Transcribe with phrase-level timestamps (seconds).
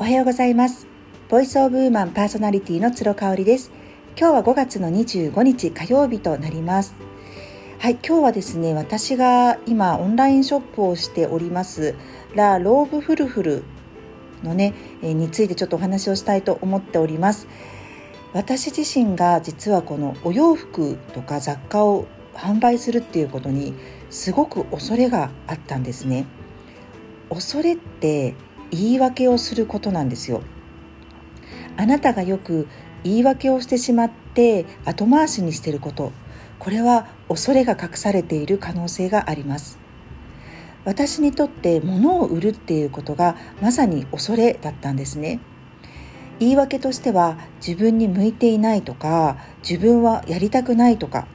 [0.00, 0.86] おはようございます。
[1.28, 3.70] ボイスオブウーマンパーソナリティの鶴香織です。
[4.18, 6.94] 今日は5月の25日火曜日となります。
[7.78, 11.96] はい今日はですね私が今オンラインショップをしております
[12.34, 13.64] ラ・ローブフルフル
[14.42, 17.46] のね、えについてちょっとお話をしたいと思っております。
[18.32, 23.74] 私自身が実はこのお洋服とか雑貨を販売するっていうことに
[24.08, 26.24] すごく恐れがあったんですね。
[27.28, 28.34] 恐れって
[28.70, 30.42] 言い訳をすることなんですよ。
[31.76, 32.68] あなたがよく
[33.04, 36.12] 言い訳をしてしまって後回しにしていること。
[36.58, 39.78] これは恐れが隠されている可能性があります。
[40.84, 45.40] 私にとって物を売るっていうことがまさに恐れだったんですね。
[46.38, 51.26] 言い訳としては自分に向いていないとか自分はやりたくないとか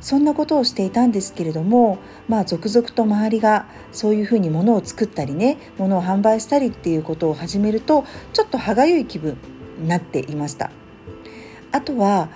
[0.00, 9.36] そんなことをしていたんですけれどもまあ続々と周りがそういうふうに物を作ったりね物を販売したりっていうことを始めるとちょっと歯がゆい気分
[9.78, 10.70] になっていました。
[11.72, 12.28] あとは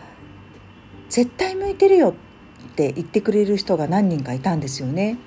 [1.08, 5.18] 絶対向いてるよって言ってくれる人が何人かいたんですよね。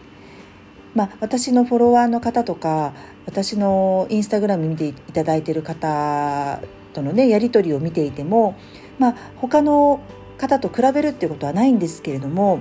[0.96, 2.94] まあ、私のフォロワーの方とか
[3.28, 6.60] 私のインスタグラム見ていただいている方
[6.94, 8.58] とのねやり取りを見ていても、
[8.98, 10.00] まあ、他の
[10.38, 12.60] 方と比べるっていうことはないんですけれども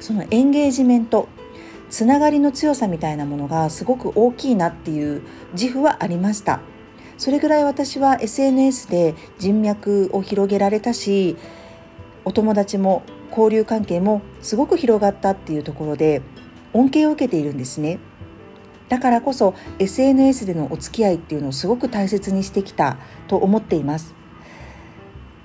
[0.00, 1.28] そのエンゲージメント
[1.90, 6.60] つながりの強さみたいなものがすごく大きいなっていう自負はありました。
[7.16, 11.36] それぐらい私は SNS で人脈を広げられたし
[12.24, 16.22] お友達も交流関係もすごく広がったっていうところで
[16.72, 17.98] 恩恵を受けているんですね。
[18.88, 24.14] だからこそ SNS でのお付き合いっていうのをすごく大切にしてきたと思っています。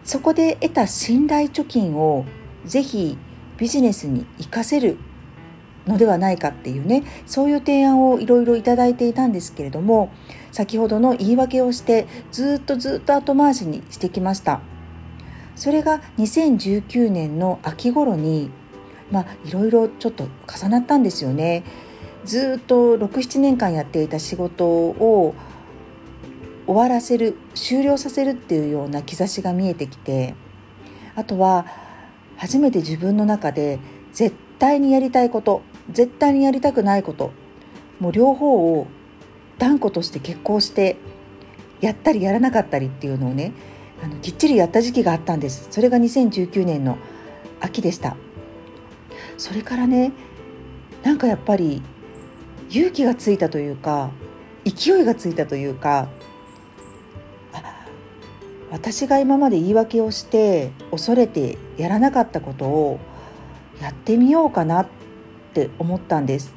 [0.04, 2.26] そこで得た信頼貯金を
[2.66, 3.18] ぜひ
[3.58, 4.98] ビジネスに活かせる
[5.88, 10.12] のではないかっていうねそういう提案をいろいろいただいていたんですけれども
[10.52, 14.62] 先ほどの言い訳をしてずっとずっと後回しにしてきました。
[15.56, 18.50] それが2019年の秋頃に
[19.12, 21.64] まあいろいろちょっと重なったんですよね。
[22.26, 25.36] ずっと67年間やっていた仕事を
[26.66, 30.36] 終わらせる終了させるっていうような兆しが見えてきて
[31.16, 31.66] あとは
[32.38, 33.80] 初めて自分の中で
[34.12, 37.32] 絶対にやりたいこと絶対にやりたくないこと
[38.00, 38.88] もう両方を
[39.58, 40.98] 断固として決行して
[41.82, 43.54] やったりやらなかったりっていうのをね
[44.04, 45.68] あのきっちりやった時期があったんです。
[45.72, 46.98] それが2019年の
[47.62, 48.18] 秋でした。
[49.38, 50.12] それからね
[51.04, 51.82] なんかやっぱり
[52.70, 54.12] 勇気がついたというか
[54.66, 56.10] 勢いがついたというか
[58.74, 63.00] 私が今まで言い訳をして恐れてやらなかったことを
[63.80, 64.88] やってみようかなっ
[65.54, 66.56] て思ったんです。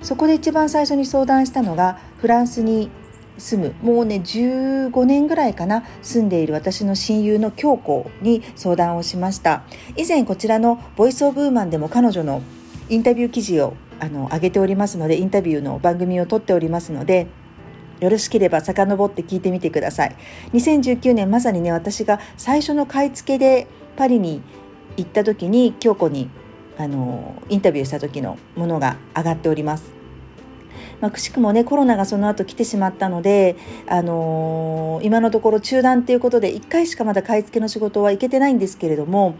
[0.00, 2.90] そこで一番最初に相談したのがフランスに
[3.36, 9.62] 住むもうね15年ぐらいかな住んでいる私の親友の京子に相談をしました。
[9.94, 12.40] 以前こちらのボイスオブウーマンでも彼女の
[12.88, 17.26] インタビュー記事をあの上げておりますのでインタビューの番組を撮っておりますので
[18.00, 20.16] よろしければ遡って聞いてみてください。
[20.52, 24.42] 2019年まさにね私が最初の買い付けでパリに
[24.96, 26.28] 行った時に京子に
[26.78, 29.96] あのインタビューした時のものが上がっております。
[31.00, 33.56] まあ、くしくもねコロナがその後来てしまったので、
[33.86, 39.36] あのー、今のところ中断っていうことで1回しかまだ買い付けの仕事は行けてないんですけれども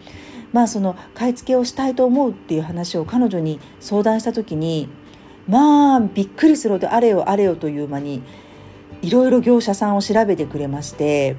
[0.52, 4.88] まあその買い付けをしたいと思うっていう話を彼女に相談した時に
[5.48, 8.22] まあびっくりするほどあれよあれよという間に
[9.06, 11.36] いろいろ業者さんを調べてくれまして、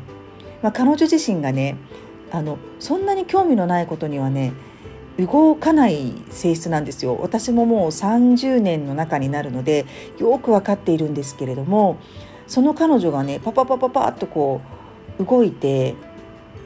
[0.62, 1.76] まあ、彼女自身がね
[2.32, 4.54] あのそんなに興味のないことにはね
[5.20, 9.86] 動かない性質なんですよ私ももう30年の中になるので
[10.18, 12.00] よく分かっているんですけれども
[12.48, 14.62] その彼女がねパパパパパッとこ
[15.20, 15.96] う動いて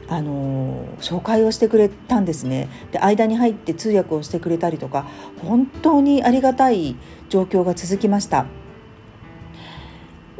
[0.06, 5.08] あの紹介をしてくれたんですねで間に入って通訳をしてくれたりとか
[5.38, 6.94] 本当にありがたい
[7.28, 8.61] 状況が続きました。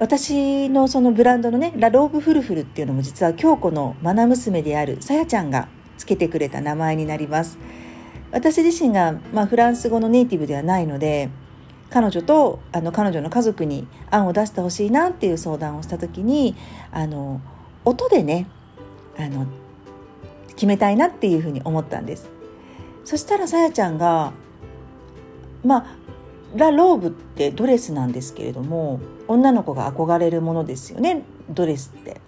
[0.03, 7.57] 私のそのブランドのねラローブフルフルっていうのも実は京子の愛娘であるさやちゃんがつけてくれた名前になります。
[8.33, 11.31] 私自身が、まあ、フランス語のネイティブではないので
[11.89, 16.57] 彼女とあの彼女の家族に案を出してほしいなっていう相談をした時に
[16.91, 17.41] あの
[17.85, 18.49] 音でね
[19.17, 19.47] あの
[20.49, 22.29] 決めたいなっていうふうに思ったんです。
[23.05, 24.33] そしたらさやちゃんが
[25.63, 25.97] まあ
[26.57, 32.21] ラ・ローブってドレスなんですけれども女の子が憧れるものですよねドレスって。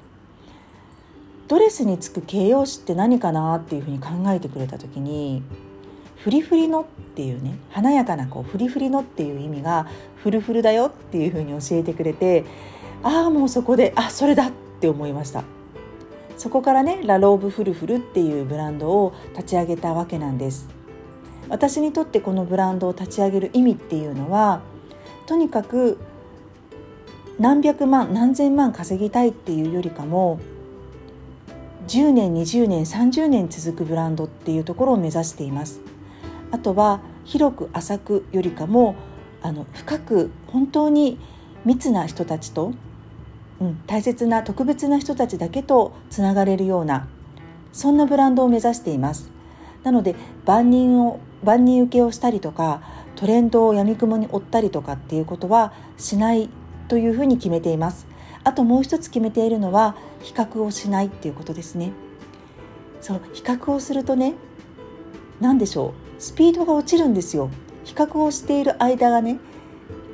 [1.47, 5.43] ドレスにつく形容詞って何かなっていうふうに考えてくれた時に
[6.17, 6.85] フリフリのっ
[7.15, 9.87] ていうね華やかなこうフリフリのっていう意味が
[10.17, 12.45] フルフルだよっていうふうに教えてくれて
[13.03, 15.45] ああもうそこであそれだって思いました
[16.39, 20.69] そこからねラローブフルフルっていうブランドを立ち上げたわけなんです
[21.49, 24.63] 私にとってこのブランドを立ち上げる意味っていうのは
[25.27, 25.99] とにかく
[27.39, 30.41] 何百万何千万稼ぎたいっていうよりかも
[31.89, 35.81] 10年20年30年続くブランドっていうところを目指しています。
[36.51, 38.95] あとは広く浅くよりかも
[39.43, 41.19] あの深く本当に
[41.65, 42.73] 密な人たちと、
[43.61, 47.09] うん、大切な特別な人たちだけとつながれるような
[47.73, 49.34] そんなブランドを目指しています。
[49.85, 52.83] なので万人を万人受けをしたりとか
[53.17, 56.49] トレンドをやみくもに追ったりとかっていうことはしない
[56.89, 58.07] というふうに決めています。
[58.43, 61.93] あともう一つ決めているのは比較をしないっていうことですね。
[63.01, 64.35] そう比較をするとね
[65.41, 67.51] 何でしょうスピードが落ちるんですよ。
[67.85, 69.39] 比較をしている間がね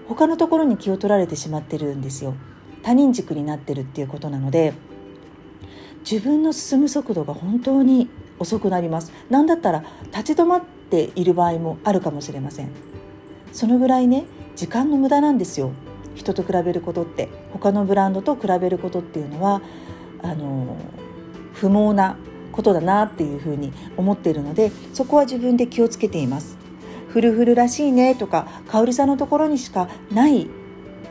[0.08, 2.34] 他のところに気を取られてしまってるんですよ。
[2.82, 4.72] 他人軸になってるっていうことなので
[6.08, 8.08] 自分の進む速度が本当に
[8.40, 9.12] 遅くなります。
[9.28, 12.70] 何だったら立ち止まっている場合もあるかもしれません。
[13.52, 14.24] そのぐらいね
[14.56, 15.70] 時間の無駄なんですよ。
[16.16, 19.62] 人と比べることって他のブランドと比べることっていうのは
[20.22, 20.76] あの
[21.52, 22.16] 不毛な
[22.52, 26.58] ことだなっていうふうに思っているのでそこは自分で気をつけています。
[27.08, 30.48] フルフルらしいねとか香織さんのところにしかない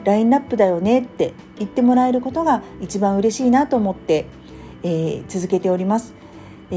[0.05, 4.27] ラインナップだよねって言ってもらえることが一番嬉しいなと思って、
[4.83, 6.18] えー、続けております。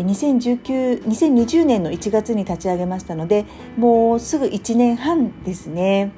[0.01, 3.45] 2019 2020年の1月に立ち上げましたので
[3.77, 6.13] もうすぐ1年半ですね。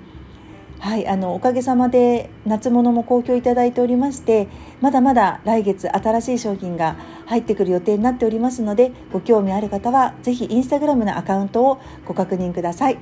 [0.80, 4.48] はい、あのおかげさまで夏物も好評いただいておりまして
[4.82, 12.98] まだまだ来月新しい商品が入ってくる予定になっておりますのでご興味ある方はぜひインスタグラムのアカウントをご確認ください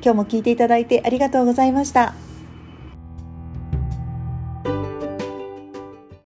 [0.00, 2.14] 今日も聞いていただいてありがとうございました